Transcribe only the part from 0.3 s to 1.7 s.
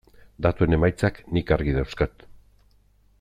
Datuen emaitzak nik